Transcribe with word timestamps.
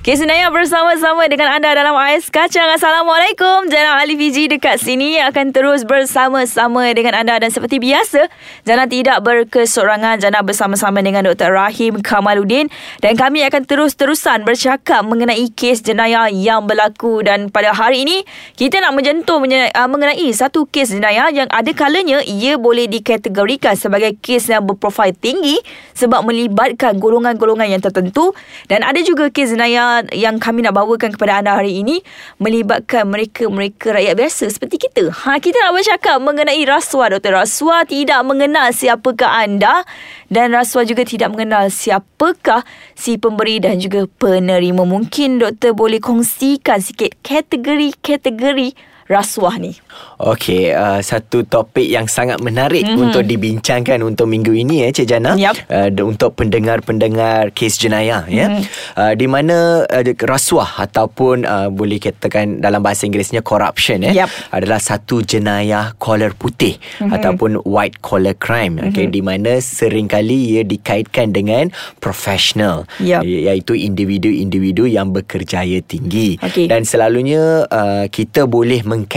Kes 0.00 0.16
Naya 0.24 0.48
bersama-sama 0.48 1.28
dengan 1.28 1.60
anda 1.60 1.76
dalam 1.76 1.92
AIS 1.92 2.32
Kacang. 2.32 2.72
Assalamualaikum. 2.72 3.68
Jana 3.68 4.00
Ali 4.00 4.16
Fiji 4.16 4.48
dekat 4.48 4.80
sini 4.80 5.20
akan 5.20 5.52
terus 5.52 5.84
bersama-sama 5.84 6.88
dengan 6.96 7.20
anda. 7.20 7.36
Dan 7.36 7.52
seperti 7.52 7.76
biasa, 7.76 8.32
Jana 8.64 8.88
tidak 8.88 9.20
berkesorangan. 9.20 10.24
Jana 10.24 10.40
bersama-sama 10.40 11.04
dengan 11.04 11.28
Dr. 11.28 11.52
Rahim 11.52 12.00
Kamaluddin. 12.00 12.72
Dan 13.04 13.12
kami 13.12 13.44
akan 13.44 13.68
terus-terusan 13.68 14.48
bercakap 14.48 15.04
mengenai 15.04 15.52
kes 15.52 15.84
jenayah 15.84 16.32
yang 16.32 16.64
berlaku. 16.64 17.20
Dan 17.20 17.52
pada 17.52 17.76
hari 17.76 18.08
ini, 18.08 18.24
kita 18.56 18.80
nak 18.80 18.96
menjentuh 18.96 19.36
uh, 19.36 19.84
mengenai 19.84 20.32
satu 20.32 20.64
kes 20.64 20.96
jenayah 20.96 21.28
yang 21.28 21.48
ada 21.52 21.76
kalanya 21.76 22.24
ia 22.24 22.56
boleh 22.56 22.88
dikategorikan 22.88 23.76
sebagai 23.76 24.16
kes 24.16 24.48
yang 24.48 24.64
berprofil 24.64 25.12
tinggi 25.12 25.60
sebab 25.92 26.24
melibatkan 26.24 26.96
golongan-golongan 26.96 27.68
yang 27.68 27.84
tertentu. 27.84 28.32
Dan 28.64 28.80
ada 28.80 28.96
juga 29.04 29.28
kes 29.28 29.52
jenayah 29.52 29.90
yang 30.14 30.40
kami 30.40 30.64
nak 30.64 30.72
bawakan 30.78 31.12
kepada 31.12 31.44
anda 31.44 31.58
hari 31.58 31.84
ini 31.84 32.00
melibatkan 32.40 33.08
mereka-mereka 33.10 33.92
rakyat 33.92 34.14
biasa 34.16 34.44
seperti 34.48 34.88
kita. 34.88 35.12
Ha 35.12 35.36
kita 35.36 35.60
nak 35.60 35.76
bercakap 35.76 36.16
mengenai 36.22 36.62
rasuah 36.64 37.12
Doktor. 37.12 37.44
Rasuah 37.44 37.84
tidak 37.84 38.20
mengenal 38.24 38.72
siapakah 38.72 39.44
anda 39.44 39.84
dan 40.30 40.56
rasuah 40.56 40.86
juga 40.86 41.04
tidak 41.04 41.34
mengenal 41.34 41.68
siapakah 41.68 42.62
si 42.96 43.20
pemberi 43.20 43.60
dan 43.60 43.76
juga 43.76 44.06
penerima. 44.06 44.86
Mungkin 44.86 45.42
doktor 45.42 45.74
boleh 45.76 45.98
kongsikan 45.98 46.78
sikit 46.78 47.18
kategori-kategori 47.20 48.72
rasuah 49.10 49.58
ni? 49.58 49.74
Okey, 50.20 50.68
uh, 50.76 51.00
satu 51.00 51.48
topik 51.48 51.88
yang 51.88 52.04
sangat 52.04 52.44
menarik 52.44 52.84
mm-hmm. 52.84 53.04
untuk 53.08 53.24
dibincangkan 53.24 54.04
untuk 54.04 54.28
minggu 54.28 54.52
ini 54.52 54.84
ya 54.84 54.88
Cik 54.92 55.06
Jana. 55.08 55.32
Yep. 55.32 55.54
Uh, 55.72 55.88
untuk 56.04 56.36
pendengar-pendengar 56.36 57.56
kes 57.56 57.80
jenayah 57.80 58.28
mm-hmm. 58.28 58.36
ya. 58.36 58.46
Mhm. 58.50 58.62
Uh, 59.00 59.12
di 59.16 59.26
mana 59.30 59.56
uh, 59.88 60.04
rasuah 60.20 60.84
ataupun 60.84 61.48
uh, 61.48 61.68
boleh 61.72 61.96
katakan 61.96 62.60
dalam 62.60 62.84
bahasa 62.84 63.08
Inggerisnya 63.08 63.40
corruption 63.40 64.04
ya 64.04 64.24
yep. 64.24 64.28
adalah 64.52 64.76
satu 64.76 65.24
jenayah 65.24 65.96
collar 65.96 66.36
putih 66.36 66.76
mm-hmm. 66.76 67.16
ataupun 67.16 67.50
white 67.64 68.04
collar 68.04 68.36
crime 68.36 68.76
mm-hmm. 68.76 68.92
okey 68.92 69.06
di 69.08 69.20
mana 69.24 69.56
seringkali 69.58 70.38
ia 70.56 70.62
dikaitkan 70.62 71.32
dengan 71.32 71.72
profesional 71.98 72.84
yep. 73.00 73.24
iaitu 73.24 73.72
individu-individu 73.72 74.84
yang 74.84 75.10
berkerjaya 75.10 75.80
tinggi 75.80 76.36
okay. 76.44 76.68
dan 76.68 76.84
selalunya 76.84 77.64
uh, 77.66 78.04
kita 78.12 78.44
boleh 78.44 78.84
meng 78.84 79.08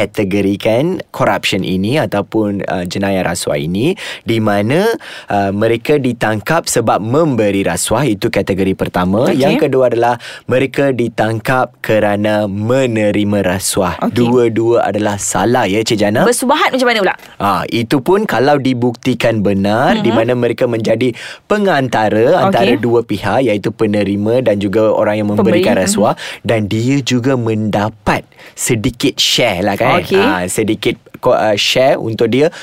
mengkategorikan 0.64 1.04
corruption 1.12 1.62
ini 1.62 2.00
ataupun 2.00 2.64
uh, 2.66 2.86
jenayah 2.88 3.28
rasuah 3.28 3.60
ini 3.60 3.96
di 4.24 4.40
mana 4.40 4.88
uh, 5.28 5.52
mereka 5.52 6.00
ditangkap 6.00 6.66
sebab 6.72 7.04
memberi 7.04 7.68
rasuah 7.68 8.08
itu 8.08 8.32
kategori 8.32 8.74
pertama 8.74 9.28
okay. 9.28 9.44
yang 9.44 9.60
kedua 9.60 9.92
adalah 9.92 10.16
mereka 10.48 10.96
ditangkap 10.96 11.76
kerana 11.84 12.48
menerima 12.48 13.44
rasuah 13.44 14.00
okay. 14.00 14.16
dua-dua 14.16 14.88
adalah 14.88 15.20
salah 15.20 15.68
ya 15.68 15.84
Cik 15.84 16.00
Jana 16.00 16.24
bersubahat 16.24 16.72
macam 16.72 16.88
mana 16.88 17.00
pula 17.04 17.16
Ah, 17.44 17.68
itu 17.68 18.00
pun 18.00 18.24
kalau 18.24 18.56
dibuktikan 18.56 19.44
benar 19.44 20.00
mm-hmm. 20.00 20.06
di 20.06 20.12
mana 20.16 20.32
mereka 20.34 20.64
menjadi 20.64 21.12
pengantara 21.46 22.40
okay. 22.40 22.44
antara 22.48 22.74
dua 22.80 23.04
pihak 23.04 23.44
iaitu 23.44 23.70
penerima 23.76 24.40
dan 24.46 24.64
juga 24.64 24.88
orang 24.96 25.20
yang 25.20 25.30
memberikan 25.36 25.76
Pemberi. 25.76 25.84
rasuah 25.84 26.14
mm-hmm. 26.16 26.48
dan 26.48 26.60
dia 26.72 26.98
juga 27.04 27.36
mendapat 27.36 28.24
sedikit 28.56 29.20
share 29.20 29.66
lah 29.66 29.76
kan 29.76 30.00
okay. 30.00 30.24
ha, 30.24 30.46
sedikit 30.54 31.02
uh, 31.26 31.58
share 31.58 31.98
untuk 31.98 32.30
dia 32.30 32.54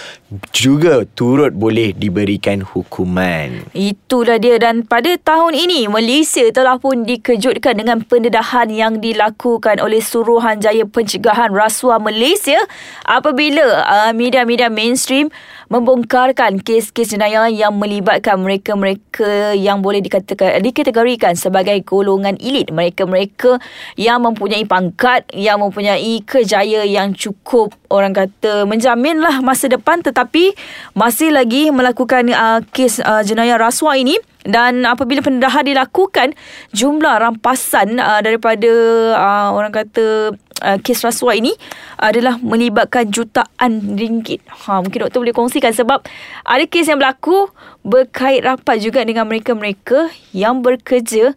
juga 0.55 1.03
turut 1.19 1.51
boleh 1.51 1.91
diberikan 1.91 2.63
hukuman. 2.63 3.67
Itulah 3.75 4.39
dia 4.39 4.63
dan 4.63 4.87
pada 4.87 5.19
tahun 5.19 5.59
ini 5.59 5.91
Malaysia 5.91 6.47
telah 6.55 6.79
pun 6.79 7.03
dikejutkan 7.03 7.75
dengan 7.75 7.99
pendedahan 8.07 8.71
yang 8.71 9.03
dilakukan 9.03 9.83
oleh 9.83 9.99
Suruhanjaya 9.99 10.87
Pencegahan 10.87 11.51
Rasuah 11.51 11.99
Malaysia 11.99 12.63
apabila 13.03 13.83
uh, 13.83 14.13
media-media 14.15 14.71
mainstream 14.71 15.35
membongkarkan 15.67 16.63
kes-kes 16.63 17.11
jenayah 17.15 17.51
yang 17.51 17.75
melibatkan 17.75 18.39
mereka-mereka 18.39 19.55
yang 19.59 19.83
boleh 19.83 19.99
dikatakan 19.99 20.63
dikategorikan 20.63 21.35
sebagai 21.35 21.79
golongan 21.83 22.39
elit 22.39 22.71
mereka-mereka 22.71 23.59
yang 23.99 24.23
mempunyai 24.23 24.63
pangkat 24.67 25.27
yang 25.35 25.59
mempunyai 25.63 26.23
kejayaan 26.23 26.91
yang 26.91 27.09
cukup 27.15 27.80
orang 27.91 28.15
kata 28.15 28.65
menjaminlah 28.65 29.43
masa 29.43 29.67
depan 29.67 30.01
tetapi 30.01 30.55
masih 30.95 31.35
lagi 31.35 31.69
melakukan 31.75 32.31
uh, 32.31 32.63
kes 32.71 33.03
uh, 33.03 33.21
jenayah 33.27 33.59
rasuah 33.59 33.99
ini 33.99 34.17
dan 34.47 34.89
apabila 34.89 35.21
pendedahan 35.21 35.67
dilakukan 35.67 36.33
jumlah 36.73 37.21
rampasan 37.21 38.01
uh, 38.01 38.25
daripada 38.25 38.73
uh, 39.13 39.49
orang 39.53 39.75
kata 39.75 40.33
uh, 40.65 40.79
kes 40.81 41.05
rasuah 41.05 41.37
ini 41.37 41.53
adalah 42.01 42.41
melibatkan 42.41 43.11
jutaan 43.13 43.99
ringgit. 43.99 44.41
Ha 44.49 44.81
mungkin 44.81 45.05
doktor 45.05 45.21
boleh 45.21 45.37
kongsikan 45.37 45.77
sebab 45.77 46.01
ada 46.47 46.65
kes 46.65 46.89
yang 46.89 46.97
berlaku 46.97 47.53
berkait 47.85 48.41
rapat 48.41 48.81
juga 48.81 49.05
dengan 49.05 49.29
mereka-mereka 49.29 50.09
yang 50.33 50.65
bekerja 50.65 51.37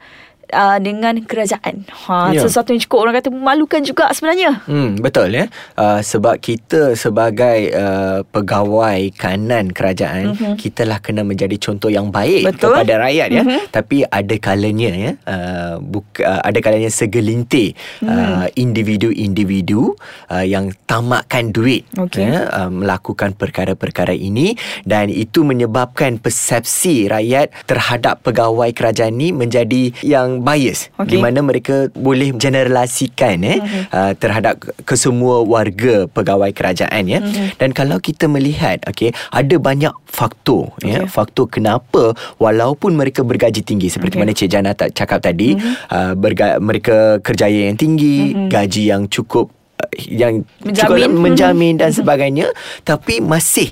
uh, 0.54 0.78
dengan 0.78 1.18
kerajaan. 1.26 1.84
Ha 1.90 2.32
ya. 2.32 2.46
sesuatu 2.46 2.72
yang 2.72 2.82
cukup 2.86 2.98
orang 3.10 3.14
kata 3.20 3.30
memalukan 3.34 3.82
juga 3.82 4.08
sebenarnya. 4.14 4.62
Hmm 4.70 5.02
betul 5.02 5.34
ya. 5.34 5.50
Uh, 5.74 6.00
sebab 6.00 6.38
kita 6.38 6.94
sebagai 6.94 7.74
uh, 7.74 8.22
pegawai 8.30 9.10
kanan 9.18 9.74
kerajaan 9.74 10.38
mm-hmm. 10.38 10.54
kitalah 10.62 11.02
kena 11.02 11.26
menjadi 11.26 11.58
contoh 11.58 11.90
yang 11.90 12.14
baik 12.14 12.46
betul. 12.54 12.78
kepada 12.78 13.10
rakyat 13.10 13.28
ya. 13.34 13.44
Mm-hmm. 13.44 13.62
Tapi 13.74 13.98
ada 14.06 14.36
kalanya 14.38 14.92
ya 14.94 15.12
uh, 15.26 15.76
buka, 15.82 16.22
uh, 16.22 16.42
ada 16.46 16.60
kalanya 16.62 16.94
segelintir 16.94 17.74
mm. 18.04 18.08
uh, 18.08 18.46
individu-individu 18.54 19.98
uh, 20.30 20.46
yang 20.46 20.70
tamakkan 20.86 21.50
duit 21.50 21.90
okay. 21.98 22.30
ya 22.30 22.46
uh, 22.52 22.70
melakukan 22.70 23.34
perkara-perkara 23.34 24.14
ini 24.14 24.54
dan 24.86 25.10
itu 25.10 25.42
menyebabkan 25.42 26.22
persepsi 26.22 27.10
rakyat 27.10 27.50
terhadap 27.66 28.22
pegawai 28.22 28.70
kerajaan 28.76 29.16
ini 29.18 29.34
menjadi 29.34 29.96
yang 30.04 30.43
bias 30.44 30.92
okay. 31.00 31.16
di 31.16 31.18
mana 31.24 31.40
mereka 31.40 31.88
boleh 31.96 32.36
generalisasikan 32.36 33.38
eh 33.48 33.58
uh-huh. 33.64 33.84
uh, 33.96 34.14
terhadap 34.20 34.60
kesemua 34.84 35.48
warga 35.48 36.12
pegawai 36.12 36.52
kerajaan 36.52 37.04
ya 37.08 37.24
uh-huh. 37.24 37.56
dan 37.56 37.72
kalau 37.72 37.98
kita 38.04 38.28
melihat 38.28 38.84
okey 38.92 39.16
ada 39.32 39.56
banyak 39.56 39.96
faktor 40.04 40.76
okay. 40.78 41.00
ya 41.00 41.08
faktor 41.08 41.48
kenapa 41.48 42.12
walaupun 42.38 43.00
mereka 43.00 43.24
bergaji 43.24 43.64
tinggi 43.64 43.88
seperti 43.88 44.20
okay. 44.20 44.22
mana 44.28 44.36
Cik 44.36 44.50
Jana 44.52 44.72
tak 44.76 44.92
cakap 44.92 45.24
tadi 45.24 45.56
uh-huh. 45.56 45.96
uh, 45.96 46.14
berga- 46.20 46.60
mereka 46.60 47.24
kerjaya 47.24 47.72
yang 47.72 47.80
tinggi 47.80 48.36
uh-huh. 48.36 48.52
gaji 48.52 48.92
yang 48.92 49.08
cukup 49.08 49.48
uh, 49.80 49.90
yang 50.04 50.44
menjamin. 50.60 50.76
cukup 50.76 51.10
menjamin 51.16 51.74
dan 51.80 51.96
sebagainya 51.96 52.52
tapi 52.84 53.24
masih 53.24 53.72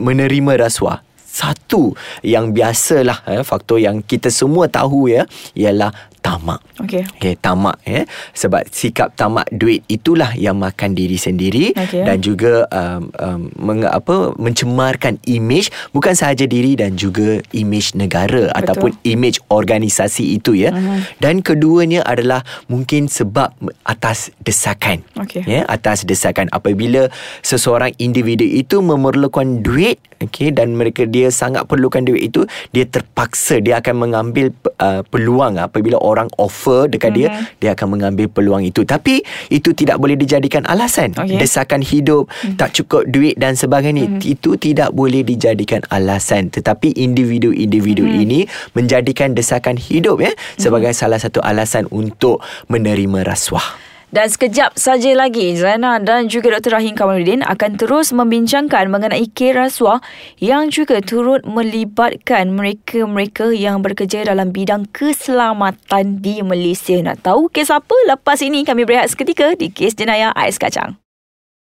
menerima 0.00 0.56
rasuah 0.56 1.04
satu 1.30 1.94
yang 2.26 2.50
biasalah 2.50 3.22
eh, 3.30 3.42
faktor 3.46 3.78
yang 3.78 4.02
kita 4.02 4.34
semua 4.34 4.66
tahu 4.66 5.06
ya 5.06 5.22
ialah 5.54 5.94
tamak. 6.20 6.60
Okey. 6.80 7.04
Okey, 7.18 7.34
tamak 7.40 7.76
ya. 7.84 8.04
Sebab 8.36 8.68
sikap 8.70 9.16
tamak 9.16 9.48
duit 9.50 9.84
itulah 9.88 10.32
yang 10.36 10.60
makan 10.60 10.94
diri 10.94 11.16
sendiri 11.16 11.72
okay. 11.74 12.04
dan 12.04 12.20
juga 12.20 12.68
um, 12.70 13.10
um, 13.18 13.40
meng, 13.58 13.82
apa 13.84 14.32
mencemarkan 14.36 15.18
image 15.26 15.72
bukan 15.90 16.14
sahaja 16.14 16.44
diri 16.44 16.76
dan 16.76 16.94
juga 16.94 17.40
image 17.52 17.96
negara 17.96 18.48
Betul. 18.48 18.58
ataupun 18.60 18.90
image 19.04 19.40
organisasi 19.50 20.36
itu 20.38 20.54
ya. 20.54 20.70
Uh-huh. 20.70 21.00
Dan 21.18 21.40
keduanya 21.40 22.04
adalah 22.06 22.44
mungkin 22.70 23.08
sebab 23.10 23.52
atas 23.84 24.30
desakan. 24.44 25.02
Okay. 25.16 25.42
Ya, 25.44 25.66
atas 25.66 26.04
desakan 26.04 26.46
apabila 26.52 27.10
seseorang 27.40 27.96
individu 27.98 28.44
itu 28.44 28.78
memerlukan 28.84 29.64
duit 29.64 29.98
okey 30.20 30.52
dan 30.52 30.76
mereka 30.76 31.08
dia 31.08 31.32
sangat 31.32 31.64
perlukan 31.64 32.04
duit 32.04 32.30
itu 32.30 32.44
dia 32.70 32.84
terpaksa 32.84 33.58
dia 33.58 33.80
akan 33.80 34.08
mengambil 34.08 34.52
uh, 34.78 35.00
peluang 35.08 35.56
apabila 35.56 35.96
orang 36.10 36.28
offer 36.36 36.90
dekat 36.90 37.14
mm-hmm. 37.14 37.58
dia 37.62 37.62
dia 37.62 37.70
akan 37.78 37.98
mengambil 37.98 38.26
peluang 38.26 38.66
itu 38.66 38.82
tapi 38.82 39.22
itu 39.48 39.70
tidak 39.72 40.02
boleh 40.02 40.18
dijadikan 40.18 40.66
alasan 40.66 41.14
okay. 41.14 41.38
desakan 41.38 41.80
hidup 41.80 42.26
mm-hmm. 42.26 42.58
tak 42.58 42.74
cukup 42.74 43.06
duit 43.06 43.38
dan 43.38 43.54
sebagainya 43.54 44.10
mm-hmm. 44.10 44.32
itu 44.34 44.58
tidak 44.58 44.90
boleh 44.90 45.22
dijadikan 45.22 45.80
alasan 45.88 46.50
tetapi 46.50 46.92
individu-individu 46.98 48.02
mm-hmm. 48.02 48.24
ini 48.26 48.40
menjadikan 48.74 49.32
desakan 49.32 49.78
hidup 49.78 50.18
ya 50.18 50.32
sebagai 50.58 50.90
mm-hmm. 50.90 51.06
salah 51.06 51.18
satu 51.22 51.38
alasan 51.40 51.86
untuk 51.94 52.42
menerima 52.66 53.22
rasuah 53.22 53.89
dan 54.10 54.26
sekejap 54.26 54.74
saja 54.74 55.14
lagi, 55.14 55.54
Zaina 55.54 56.02
dan 56.02 56.26
juga 56.26 56.58
Dr. 56.58 56.82
Rahim 56.82 56.98
Kamaluddin 56.98 57.46
akan 57.46 57.78
terus 57.78 58.10
membincangkan 58.10 58.90
mengenai 58.90 59.26
kes 59.30 59.54
rasuah 59.54 60.02
yang 60.42 60.70
juga 60.70 60.98
turut 60.98 61.46
melibatkan 61.46 62.50
mereka-mereka 62.50 63.54
yang 63.54 63.86
bekerja 63.86 64.26
dalam 64.26 64.50
bidang 64.50 64.90
keselamatan 64.90 66.18
di 66.18 66.42
Malaysia. 66.42 66.98
Nak 66.98 67.22
tahu 67.22 67.46
kes 67.50 67.70
apa? 67.70 67.94
Lepas 68.10 68.42
ini 68.42 68.66
kami 68.66 68.82
berehat 68.82 69.14
seketika 69.14 69.54
di 69.54 69.70
kes 69.70 69.94
jenayah 69.94 70.34
Ais 70.34 70.58
Kacang. 70.58 70.98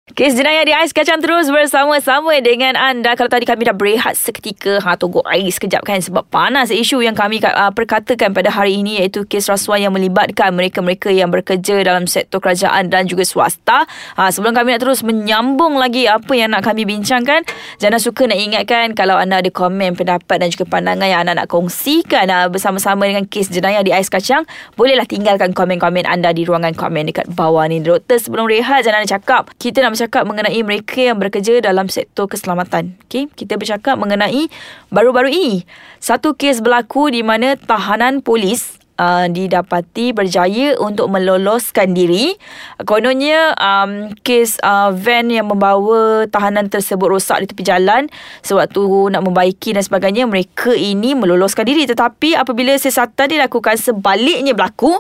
Kes 0.10 0.34
jenayah 0.34 0.66
di 0.66 0.74
Ais 0.74 0.90
Kacang 0.90 1.22
terus 1.22 1.54
bersama-sama 1.54 2.34
dengan 2.42 2.74
anda. 2.74 3.14
Kalau 3.14 3.30
tadi 3.30 3.46
kami 3.46 3.62
dah 3.70 3.78
berehat 3.78 4.18
seketika, 4.18 4.82
ha, 4.82 4.98
tunggu 4.98 5.22
air 5.30 5.46
sekejap 5.46 5.86
kan 5.86 6.02
sebab 6.02 6.26
panas 6.34 6.74
isu 6.74 7.06
yang 7.06 7.14
kami 7.14 7.38
uh, 7.46 7.70
perkatakan 7.70 8.34
pada 8.34 8.50
hari 8.50 8.82
ini 8.82 8.98
iaitu 8.98 9.30
kes 9.30 9.46
rasuah 9.46 9.78
yang 9.78 9.94
melibatkan 9.94 10.50
mereka-mereka 10.58 11.14
yang 11.14 11.30
bekerja 11.30 11.86
dalam 11.86 12.10
sektor 12.10 12.42
kerajaan 12.42 12.90
dan 12.90 13.06
juga 13.06 13.22
swasta. 13.22 13.86
Ha, 14.18 14.34
sebelum 14.34 14.58
kami 14.58 14.74
nak 14.74 14.82
terus 14.82 15.06
menyambung 15.06 15.78
lagi 15.78 16.10
apa 16.10 16.34
yang 16.34 16.58
nak 16.58 16.66
kami 16.66 16.90
bincangkan, 16.90 17.46
jangan 17.78 18.02
suka 18.02 18.26
nak 18.26 18.42
ingatkan 18.42 18.98
kalau 18.98 19.14
anda 19.14 19.46
ada 19.46 19.54
komen, 19.54 19.94
pendapat 19.94 20.42
dan 20.42 20.50
juga 20.50 20.66
pandangan 20.74 21.06
yang 21.06 21.22
anda 21.22 21.46
nak 21.46 21.54
kongsikan 21.54 22.26
uh, 22.34 22.50
bersama-sama 22.50 23.06
dengan 23.06 23.30
kes 23.30 23.54
jenayah 23.54 23.86
di 23.86 23.94
Ais 23.94 24.10
Kacang, 24.10 24.50
bolehlah 24.74 25.06
tinggalkan 25.06 25.54
komen-komen 25.54 26.10
anda 26.10 26.34
di 26.34 26.50
ruangan 26.50 26.74
komen 26.74 27.14
dekat 27.14 27.30
bawah 27.30 27.70
ni. 27.70 27.78
Doktor, 27.78 28.18
sebelum 28.18 28.50
rehat 28.50 28.90
jangan 28.90 29.06
nak 29.06 29.14
cakap. 29.14 29.54
Kita 29.62 29.86
nak 29.86 29.99
bercakap 30.00 30.24
mengenai 30.24 30.64
mereka 30.64 31.12
yang 31.12 31.20
bekerja 31.20 31.60
dalam 31.60 31.92
sektor 31.92 32.32
keselamatan. 32.32 32.96
Okay? 33.12 33.28
Kita 33.28 33.60
bercakap 33.60 34.00
mengenai 34.00 34.48
baru-baru 34.88 35.28
ini. 35.28 35.68
Satu 36.00 36.40
kes 36.40 36.64
berlaku 36.64 37.12
di 37.12 37.20
mana 37.20 37.60
tahanan 37.60 38.24
polis 38.24 38.80
uh, 38.96 39.26
didapati 39.28 40.16
berjaya 40.16 40.80
untuk 40.80 41.12
meloloskan 41.12 41.96
diri. 41.96 42.36
Kononnya 42.84 43.56
um, 43.60 44.16
kes 44.24 44.60
uh, 44.64 44.96
van 44.96 45.32
yang 45.32 45.52
membawa 45.52 46.28
tahanan 46.32 46.68
tersebut 46.68 47.08
rosak 47.12 47.44
di 47.44 47.52
tepi 47.52 47.64
jalan 47.68 48.08
sewaktu 48.44 49.12
nak 49.12 49.24
membaiki 49.24 49.76
dan 49.76 49.84
sebagainya. 49.84 50.28
Mereka 50.28 50.76
ini 50.76 51.16
meloloskan 51.16 51.68
diri 51.68 51.88
tetapi 51.88 52.40
apabila 52.40 52.76
siasatan 52.76 53.40
dilakukan 53.40 53.80
sebaliknya 53.80 54.52
berlaku 54.56 54.96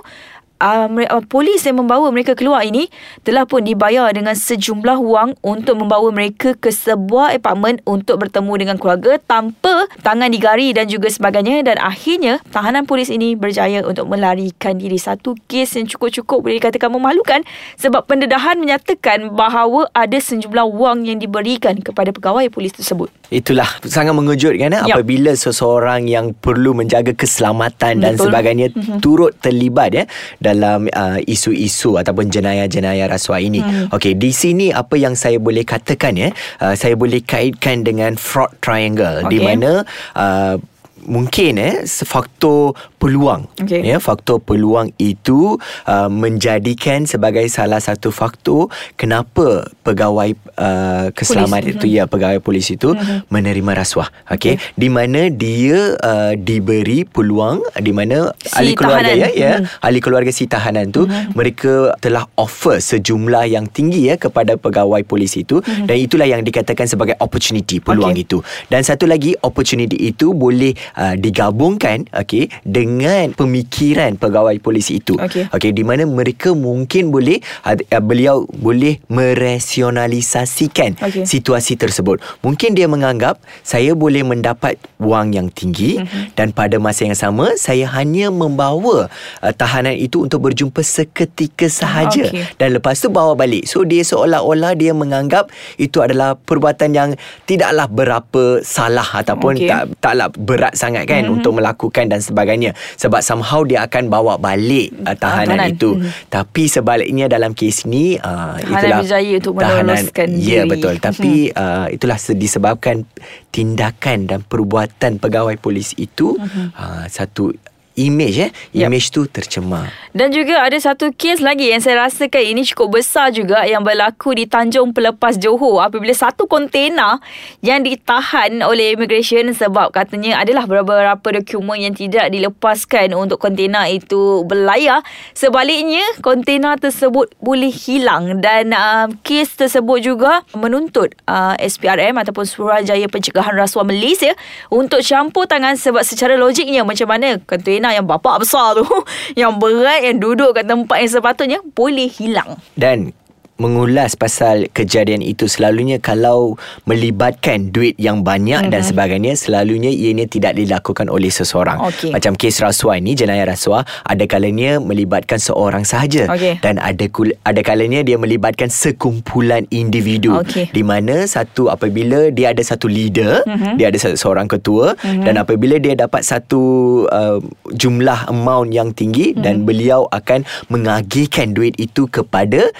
uh, 0.59 1.23
polis 1.25 1.63
yang 1.63 1.79
membawa 1.81 2.11
mereka 2.11 2.35
keluar 2.35 2.63
ini 2.63 2.91
telah 3.23 3.47
pun 3.47 3.63
dibayar 3.63 4.11
dengan 4.11 4.35
sejumlah 4.35 4.99
wang 5.01 5.31
untuk 5.41 5.79
membawa 5.79 6.11
mereka 6.11 6.53
ke 6.55 6.69
sebuah 6.69 7.35
apartmen 7.35 7.79
untuk 7.87 8.21
bertemu 8.21 8.53
dengan 8.55 8.75
keluarga 8.75 9.17
tanpa 9.19 9.87
tangan 10.03 10.29
digari 10.29 10.75
dan 10.75 10.85
juga 10.87 11.07
sebagainya 11.09 11.63
dan 11.65 11.79
akhirnya 11.79 12.43
tahanan 12.51 12.85
polis 12.85 13.09
ini 13.09 13.33
berjaya 13.33 13.81
untuk 13.83 14.07
melarikan 14.07 14.77
diri 14.77 14.99
satu 14.99 15.35
kes 15.47 15.79
yang 15.79 15.87
cukup-cukup 15.87 16.43
boleh 16.43 16.59
dikatakan 16.61 16.91
memalukan 16.91 17.41
sebab 17.79 18.05
pendedahan 18.05 18.59
menyatakan 18.59 19.31
bahawa 19.33 19.87
ada 19.95 20.19
sejumlah 20.19 20.67
wang 20.69 21.07
yang 21.07 21.17
diberikan 21.17 21.79
kepada 21.79 22.11
pegawai 22.11 22.47
polis 22.51 22.75
tersebut. 22.75 23.18
Itulah 23.29 23.69
sangat 23.85 24.17
mengejutkan 24.17 24.73
eh? 24.73 24.81
Yep. 24.89 24.95
apabila 24.97 25.31
seseorang 25.37 26.09
yang 26.09 26.33
perlu 26.33 26.73
menjaga 26.73 27.13
keselamatan 27.13 28.01
dan 28.01 28.17
Betul. 28.17 28.25
sebagainya 28.33 28.67
Mhm. 28.73 28.97
turut 29.05 29.37
terlibat 29.37 29.93
ya 29.93 30.05
dalam 30.41 30.89
uh, 30.89 31.21
isu-isu 31.23 32.01
ataupun 32.01 32.33
jenayah-jenayah 32.33 33.05
rasuah 33.05 33.37
ini. 33.37 33.61
Mhm. 33.61 33.93
Okey, 33.93 34.17
di 34.17 34.33
sini 34.33 34.73
apa 34.73 34.97
yang 34.97 35.13
saya 35.13 35.37
boleh 35.37 35.61
katakan 35.61 36.17
ya, 36.17 36.33
uh, 36.57 36.73
saya 36.73 36.97
boleh 36.97 37.21
kaitkan 37.21 37.85
dengan 37.85 38.17
fraud 38.17 38.49
triangle 38.59 39.29
di 39.29 39.37
Okey. 39.37 39.45
mana 39.45 39.71
uh, 40.17 40.57
mungkin 41.05 41.55
eh 41.55 41.75
faktor 41.85 42.75
peluang 42.99 43.47
Okey. 43.57 43.81
ya 43.81 43.97
faktor 43.97 44.37
peluang 44.37 44.91
itu 44.97 45.55
uh, 45.85 46.09
menjadikan 46.11 47.03
sebagai 47.03 47.47
salah 47.47 47.79
satu 47.79 48.11
faktor 48.11 48.67
kenapa 48.93 49.63
pegawai 49.81 50.35
uh, 50.53 51.07
keselamatan 51.11 51.71
Polis. 51.71 51.79
itu 51.79 51.87
ya 51.89 52.03
pegawai 52.05 52.39
polis 52.39 52.67
itu 52.67 52.91
Mhm. 52.91 53.31
menerima 53.31 53.71
rasuah 53.73 54.11
okey 54.29 54.59
di 54.75 54.89
mana 54.89 55.29
dia 55.29 55.95
uh, 55.95 56.33
diberi 56.35 57.07
peluang 57.07 57.63
di 57.73 57.91
mana 57.91 58.35
Si 58.41 58.51
ahli 58.53 58.73
keluarga 58.75 59.07
tahanan. 59.07 59.23
ya 59.23 59.29
ya 59.31 59.53
Mhm. 59.57 59.65
ahli 59.79 59.99
keluarga 59.99 60.31
si 60.31 60.43
tahanan 60.45 60.91
tu 60.91 61.07
mereka 61.31 61.95
telah 61.97 62.27
offer 62.35 62.77
sejumlah 62.77 63.47
yang 63.47 63.65
tinggi 63.65 64.11
ya 64.11 64.19
kepada 64.19 64.59
pegawai 64.59 64.99
polis 65.03 65.33
itu 65.33 65.63
dan 65.63 65.95
itulah 65.95 66.25
yang 66.25 66.43
dikatakan 66.43 66.83
sebagai 66.85 67.15
opportunity 67.17 67.79
peluang 67.79 68.11
Okey. 68.11 68.25
itu 68.27 68.37
dan 68.67 68.83
satu 68.83 69.07
lagi 69.07 69.39
opportunity 69.39 69.95
itu 70.01 70.35
boleh 70.35 70.75
uh, 70.95 71.15
digabungkan 71.15 72.03
okey 72.11 72.51
dengan 72.65 72.88
pemikiran 73.35 74.17
pegawai 74.17 74.57
polis 74.59 74.89
itu 74.89 75.15
Okey. 75.15 75.49
okey 75.53 75.71
di 75.71 75.83
mana 75.85 76.07
mereka 76.07 76.51
mungkin 76.53 77.13
boleh 77.13 77.39
uh, 77.63 77.75
uh, 77.77 78.03
beliau 78.03 78.45
boleh 78.49 78.97
meresionalisasikan 79.11 80.97
Okey. 80.99 81.23
situasi 81.25 81.75
tersebut 81.75 82.21
mungkin 82.41 82.73
dia 82.73 82.89
menganggap 82.89 83.37
saya 83.61 83.93
boleh 83.93 84.23
mendapat 84.25 84.79
wang 84.97 85.33
yang 85.33 85.47
tinggi 85.51 86.01
Mhm. 86.01 86.35
dan 86.37 86.51
pada 86.51 86.77
masa 86.77 87.05
yang 87.05 87.17
sama 87.17 87.55
saya 87.55 87.89
hanya 87.93 88.29
membawa 88.31 89.09
uh, 89.41 89.53
tahanan 89.53 89.95
itu 89.95 90.23
untuk 90.23 90.45
berjumpa 90.49 90.81
seketika 90.81 91.67
sahaja 91.67 92.29
Okey. 92.29 92.55
dan 92.57 92.75
lepas 92.77 92.97
tu 92.99 93.11
bawa 93.11 93.35
balik 93.35 93.65
so 93.67 93.83
dia 93.83 94.01
seolah-olah 94.05 94.73
dia 94.75 94.95
menganggap 94.95 95.51
itu 95.75 95.99
adalah 95.99 96.35
perbuatan 96.35 96.91
yang 96.93 97.09
tidaklah 97.45 97.87
berapa 97.89 98.63
salah 98.63 99.05
ataupun 99.05 99.59
Okey. 99.59 99.69
tak 99.69 99.81
taklah 99.99 100.29
berat 100.33 100.73
sangat 100.75 101.05
kan 101.05 101.25
mm-hmm. 101.25 101.35
untuk 101.41 101.59
melakukan 101.59 102.05
dan 102.07 102.19
sebagainya 102.23 102.71
sebab 102.95 103.19
somehow 103.19 103.61
dia 103.61 103.83
akan 103.83 104.07
bawa 104.07 104.35
balik 104.35 104.91
uh, 105.01 105.13
tahanan 105.13 105.57
tahanan. 105.59 105.71
itu 105.71 105.89
Mhm. 105.91 106.09
tapi 106.27 106.63
sebaliknya 106.65 107.25
dalam 107.25 107.51
kes 107.51 107.83
ni 107.83 108.15
uh, 108.15 108.55
Tahanan 108.55 108.61
itulah 108.61 108.99
berjaya 108.99 109.33
untuk 109.35 109.53
tahanan- 109.55 109.85
meloloskan 109.97 110.27
ya 110.31 110.37
diri. 110.37 110.57
Mhm. 110.59 110.69
betul 110.69 110.93
tapi 110.97 111.31
uh, 111.51 111.87
itulah 111.89 112.17
se- 112.17 112.33
disebabkan 112.33 113.03
tindakan 113.49 114.19
dan 114.25 114.39
perbuatan 114.41 115.17
pegawai 115.17 115.55
polis 115.55 115.91
itu 115.95 116.37
uh, 116.71 117.05
satu 117.05 117.51
image 117.99 118.39
eh 118.39 118.51
Yep. 118.71 118.87
image 118.87 119.07
tu 119.11 119.27
tercemar 119.27 119.91
Dan 120.15 120.31
juga 120.31 120.63
ada 120.63 120.77
satu 120.79 121.11
kes 121.11 121.43
lagi 121.43 121.69
yang 121.69 121.83
saya 121.83 122.07
rasakan 122.07 122.41
ini 122.41 122.63
cukup 122.73 122.97
besar 123.01 123.29
juga 123.29 123.61
yang 123.67 123.83
berlaku 123.83 124.33
di 124.33 124.47
Tanjung 124.47 124.95
Pelepas 124.95 125.35
Johor 125.35 125.83
apabila 125.83 126.15
satu 126.15 126.47
kontena 126.47 127.19
yang 127.59 127.83
ditahan 127.83 128.63
oleh 128.63 128.95
immigration 128.95 129.51
sebab 129.53 129.91
katanya 129.91 130.41
adalah 130.41 130.65
beberapa 130.65 131.27
dokumen 131.29 131.83
yang 131.83 131.93
tidak 131.93 132.31
dilepaskan 132.31 133.13
untuk 133.13 133.37
kontena 133.37 133.85
itu 133.85 134.47
berlayar. 134.47 135.03
Sebaliknya 135.35 136.01
kontena 136.23 136.79
tersebut 136.79 137.35
boleh 137.43 137.69
hilang 137.69 138.41
dan 138.41 138.73
uh, 138.73 139.05
kes 139.21 139.59
tersebut 139.59 140.01
juga 140.01 140.41
menuntut 140.55 141.13
uh, 141.29 141.53
SPRM 141.59 142.17
ataupun 142.17 142.45
Suruhanjaya 142.47 143.05
Pencegahan 143.11 143.53
Rasuah 143.53 143.85
Malaysia 143.85 144.33
untuk 144.71 145.05
campur 145.05 145.45
tangan 145.45 145.77
sebab 145.77 146.01
secara 146.01 146.37
logiknya 146.39 146.81
macam 146.85 147.09
mana 147.09 147.37
kontena 147.43 147.88
yang 147.93 148.05
bapak 148.05 148.41
besar 148.43 148.77
tu 148.77 148.85
yang 149.41 149.57
berat 149.57 150.05
yang 150.05 150.17
duduk 150.17 150.55
kat 150.55 150.65
tempat 150.65 150.97
yang 151.01 151.11
sepatutnya 151.11 151.59
boleh 151.73 152.09
hilang. 152.09 152.59
dan 152.75 153.13
mengulas 153.59 154.15
pasal 154.15 154.71
kejadian 154.71 155.19
itu 155.19 155.51
selalunya 155.51 155.99
kalau 155.99 156.55
melibatkan 156.87 157.69
duit 157.75 157.99
yang 157.99 158.23
banyak 158.23 158.65
mm-hmm. 158.65 158.73
dan 158.73 158.81
sebagainya 158.81 159.35
selalunya 159.35 159.91
ianya 159.91 160.25
tidak 160.25 160.55
dilakukan 160.55 161.11
oleh 161.11 161.27
seseorang 161.27 161.83
Okey. 161.83 162.15
macam 162.15 162.39
kes 162.39 162.63
rasuah 162.63 162.97
ini 162.97 163.19
jenayah 163.19 163.43
rasuah 163.51 163.83
ada 164.07 164.23
kalanya 164.25 164.79
melibatkan 164.79 165.37
seorang 165.37 165.83
sahaja 165.83 166.31
Okey. 166.31 166.63
dan 166.63 166.79
ada 166.79 167.05
kul- 167.11 167.35
ada 167.43 167.59
kalanya 167.59 168.01
dia 168.01 168.15
melibatkan 168.15 168.71
sekumpulan 168.71 169.67
individu 169.69 170.39
Okey. 170.39 170.71
di 170.71 170.81
mana 170.81 171.27
satu 171.27 171.67
apabila 171.67 172.31
dia 172.31 172.55
ada 172.55 172.63
satu 172.63 172.87
leader 172.87 173.43
mm-hmm. 173.43 173.75
dia 173.75 173.91
ada 173.91 173.99
satu 173.99 174.15
seorang 174.15 174.47
ketua 174.47 174.95
mm-hmm. 174.95 175.27
dan 175.27 175.35
apabila 175.35 175.75
dia 175.83 175.99
dapat 175.99 176.23
satu 176.23 177.03
uh, 177.11 177.43
jumlah 177.75 178.31
amount 178.31 178.71
yang 178.71 178.95
tinggi 178.95 179.35
mm-hmm. 179.35 179.43
dan 179.43 179.67
beliau 179.67 180.07
akan 180.15 180.47
mengagihkan 180.71 181.51
duit 181.51 181.75
itu 181.75 182.07
kepada 182.07 182.71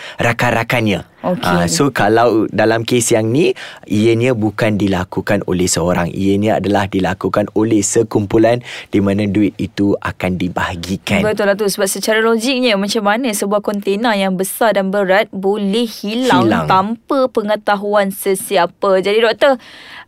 пока. 0.70 1.09
Okey. 1.20 1.44
Ah, 1.44 1.66
so 1.66 1.90
kalau 1.90 2.48
dalam 2.48 2.84
kes 2.84 3.12
yang 3.12 3.28
ni 3.28 3.52
ianya 3.84 4.32
bukan 4.32 4.76
dilakukan 4.76 5.44
oleh 5.46 5.66
seorang 5.66 6.08
ianya 6.10 6.60
adalah 6.60 6.86
dilakukan 6.86 7.50
oleh 7.54 7.82
sekumpulan 7.82 8.62
di 8.88 9.00
mana 9.00 9.26
duit 9.26 9.52
itu 9.56 9.96
akan 9.96 10.36
dibahagikan 10.36 11.20
Betul 11.20 11.48
lah 11.48 11.56
tu 11.56 11.66
sebab 11.66 11.88
secara 11.88 12.20
logiknya 12.20 12.76
macam 12.76 13.04
mana 13.04 13.32
sebuah 13.32 13.60
kontena 13.60 14.14
yang 14.14 14.36
besar 14.36 14.76
dan 14.76 14.90
berat 14.90 15.28
boleh 15.30 15.90
hilang, 15.90 16.46
Hilang. 16.46 16.68
tanpa 16.68 17.28
pengetahuan 17.28 18.14
sesiapa. 18.14 19.00
Jadi 19.00 19.20
doktor, 19.20 19.58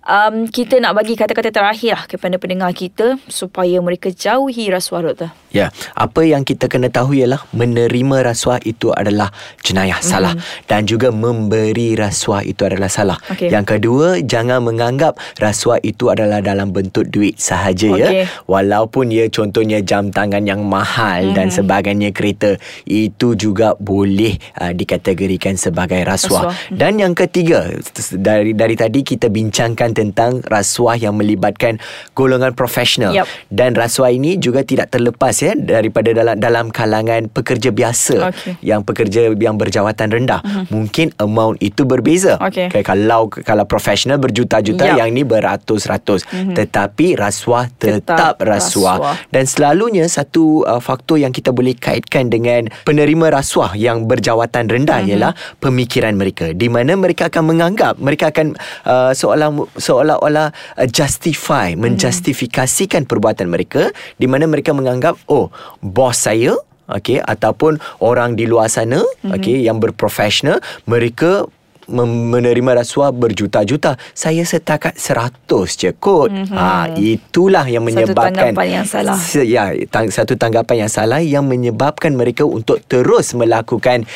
um, 0.05 0.45
kita 0.45 0.77
nak 0.77 0.93
bagi 0.93 1.15
kata-kata 1.15 1.49
terakhir 1.49 1.91
lah 1.91 2.03
kepada 2.05 2.35
pendengar 2.37 2.71
kita 2.71 3.17
supaya 3.25 3.79
mereka 3.79 4.11
jauhi 4.11 4.69
rasuah 4.69 5.01
doktor. 5.01 5.29
Ya, 5.49 5.67
apa 5.91 6.21
yang 6.23 6.45
kita 6.45 6.69
kena 6.69 6.87
tahu 6.87 7.11
ialah 7.11 7.43
menerima 7.51 8.23
rasuah 8.23 8.61
itu 8.63 8.93
adalah 8.93 9.33
jenayah 9.59 9.99
Mhm. 9.99 10.05
salah 10.05 10.33
dan 10.65 10.85
juga 10.85 11.00
memberi 11.09 11.97
rasuah 11.97 12.45
itu 12.45 12.61
adalah 12.61 12.85
salah. 12.85 13.17
Okey. 13.33 13.49
Yang 13.49 13.65
kedua, 13.77 14.21
jangan 14.21 14.61
menganggap 14.61 15.17
rasuah 15.41 15.81
itu 15.81 16.13
adalah 16.13 16.45
dalam 16.45 16.69
bentuk 16.69 17.09
duit 17.09 17.41
sahaja 17.41 17.89
ya. 17.97 18.07
Okey. 18.13 18.23
Walaupun 18.45 19.09
ya 19.09 19.25
contohnya 19.33 19.81
jam 19.81 20.13
tangan 20.13 20.45
yang 20.45 20.61
mahal 20.61 21.33
dan 21.33 21.49
Mhm. 21.49 21.55
sebagainya 21.57 22.09
kereta 22.11 22.61
itu 22.85 23.33
juga 23.33 23.73
boleh 23.79 24.37
uh, 24.59 24.69
dikategorikan 24.69 25.55
sebagai 25.55 26.03
rasuah. 26.03 26.51
Rasuah. 26.51 26.55
Mhm. 26.69 26.77
Dan 26.77 26.93
yang 26.99 27.13
ketiga, 27.15 27.71
dari 28.13 28.51
dari 28.51 28.75
tadi 28.75 28.99
kita 29.01 29.31
bincangkan 29.31 29.95
tentang 29.95 30.43
rasuah 30.43 30.99
yang 30.99 31.15
melibatkan 31.15 31.79
golongan 32.11 32.51
profesional 32.51 33.15
Yup. 33.15 33.25
dan 33.47 33.71
rasuah 33.71 34.11
ini 34.11 34.35
juga 34.35 34.67
tidak 34.67 34.91
terlepas 34.91 35.31
ya 35.39 35.55
daripada 35.55 36.11
dalam 36.11 36.35
dalam 36.35 36.65
kalangan 36.67 37.31
pekerja 37.31 37.71
biasa 37.71 38.15
Okey. 38.27 38.51
yang 38.59 38.83
pekerja 38.83 39.31
yang 39.31 39.55
berjawatan 39.55 40.07
rendah. 40.11 40.43
Mhm. 40.43 40.49
Uh-huh. 40.51 40.65
Mungkin 40.91 41.15
amount 41.23 41.55
itu 41.63 41.87
berbeza. 41.87 42.35
Okey. 42.35 42.67
Okay, 42.67 42.83
kalau 42.83 43.31
kalau 43.31 43.63
profesional 43.63 44.19
berjuta-juta 44.19 44.91
Yap. 44.91 44.99
yang 44.99 45.15
ni 45.15 45.23
beratus-ratus. 45.23 46.27
Mm-hmm. 46.27 46.55
Tetapi 46.59 47.15
rasuah 47.15 47.71
tetap, 47.79 48.35
Tetap 48.35 48.35
rasuah. 48.43 48.97
rasuah. 48.99 49.15
Dan 49.31 49.47
selalunya 49.47 50.03
satu 50.11 50.67
uh, 50.67 50.83
faktor 50.83 51.23
yang 51.23 51.31
kita 51.31 51.55
boleh 51.55 51.79
kaitkan 51.79 52.27
dengan 52.27 52.67
penerima 52.83 53.31
rasuah 53.31 53.71
yang 53.79 54.03
berjawatan 54.03 54.67
rendah 54.67 54.99
mm-hmm. 54.99 55.11
ialah 55.15 55.31
pemikiran 55.63 56.11
mereka 56.19 56.51
di 56.51 56.67
mana 56.67 56.99
mereka 56.99 57.31
akan 57.31 57.55
menganggap 57.55 57.95
mereka 57.95 58.35
akan 58.35 58.59
uh, 58.83 59.15
seolah 59.15 59.47
seolah-olah 59.79 60.51
uh, 60.51 60.87
justify 60.91 61.71
mm-hmm. 61.71 61.87
menjustifikasikan 61.87 63.07
perbuatan 63.07 63.47
mereka 63.47 63.95
di 64.19 64.27
mana 64.27 64.43
mereka 64.43 64.75
menganggap 64.75 65.15
oh 65.31 65.47
bos 65.79 66.27
saya 66.27 66.59
okey 66.97 67.21
ataupun 67.21 67.79
orang 68.03 68.35
di 68.35 68.47
luar 68.47 68.67
sana 68.67 69.01
mm-hmm. 69.01 69.35
okey 69.37 69.65
yang 69.65 69.77
berprofesional 69.79 70.59
mereka 70.89 71.47
menerima 71.91 72.71
rasuah 72.77 73.11
berjuta-juta 73.11 73.99
saya 74.15 74.47
setakat 74.47 74.95
100 74.95 75.43
je 75.75 75.91
kot 75.91 76.31
mm-hmm. 76.31 76.55
ha 76.55 76.87
itulah 76.95 77.67
yang 77.67 77.83
Satu 77.83 77.91
menyebabkan 77.91 78.55
tanggapan 78.55 78.67
yang 78.71 78.85
salah. 78.87 79.17
Ya 79.43 79.65
tang- 79.91 80.13
satu 80.13 80.39
tanggapan 80.39 80.87
yang 80.87 80.91
salah 80.91 81.19
yang 81.19 81.43
menyebabkan 81.43 82.15
mereka 82.15 82.47
untuk 82.47 82.79
terus 82.87 83.35
melakukan 83.35 84.07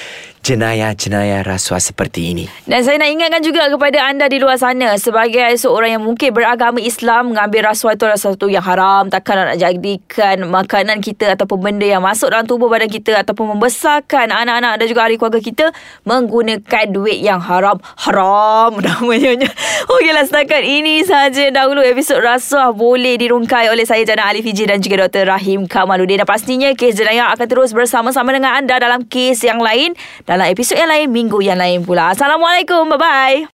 jenayah-jenayah 0.46 1.42
rasuah 1.42 1.82
seperti 1.82 2.30
ini. 2.30 2.46
Dan 2.70 2.86
saya 2.86 3.02
nak 3.02 3.10
ingatkan 3.10 3.42
juga 3.42 3.66
kepada 3.66 4.06
anda 4.06 4.30
di 4.30 4.38
luar 4.38 4.62
sana 4.62 4.94
sebagai 5.02 5.58
seorang 5.58 5.98
yang 5.98 6.04
mungkin 6.06 6.30
beragama 6.30 6.78
Islam 6.78 7.34
mengambil 7.34 7.74
rasuah 7.74 7.98
itu 7.98 8.06
adalah 8.06 8.22
sesuatu 8.22 8.46
yang 8.46 8.62
haram 8.62 9.10
takkan 9.10 9.42
nak 9.42 9.58
jadikan 9.58 10.46
makanan 10.46 11.02
kita 11.02 11.34
ataupun 11.34 11.66
benda 11.66 11.90
yang 11.90 12.06
masuk 12.06 12.30
dalam 12.30 12.46
tubuh 12.46 12.70
badan 12.70 12.86
kita 12.86 13.26
ataupun 13.26 13.58
membesarkan 13.58 14.30
anak-anak 14.30 14.78
dan 14.78 14.86
juga 14.86 15.02
ahli 15.10 15.18
keluarga 15.18 15.42
kita 15.42 15.66
menggunakan 16.06 16.86
duit 16.94 17.26
yang 17.26 17.42
haram. 17.42 17.82
Haram 17.98 18.78
namanya. 18.86 19.50
Okeylah 19.90 20.30
setakat 20.30 20.62
ini 20.62 21.02
saja 21.02 21.50
dahulu 21.50 21.82
episod 21.82 22.22
rasuah 22.22 22.70
boleh 22.70 23.18
dirungkai 23.18 23.74
oleh 23.74 23.90
saya 23.90 24.06
Jana 24.06 24.30
Ali 24.30 24.46
Fiji 24.46 24.70
dan 24.70 24.78
juga 24.78 25.10
Dr. 25.10 25.26
Rahim 25.26 25.66
Kamaluddin 25.66 26.22
dan 26.22 26.30
pastinya 26.30 26.70
kes 26.78 27.02
jenayah 27.02 27.34
akan 27.34 27.48
terus 27.50 27.74
bersama-sama 27.74 28.30
dengan 28.30 28.62
anda 28.62 28.78
dalam 28.78 29.02
kes 29.10 29.42
yang 29.42 29.58
lain 29.58 29.98
dalam 30.36 30.52
episod 30.52 30.76
yang 30.76 30.92
lain 30.92 31.08
minggu 31.16 31.40
yang 31.40 31.56
lain 31.56 31.88
pula. 31.88 32.12
Assalamualaikum. 32.12 32.92
Bye-bye. 32.92 33.40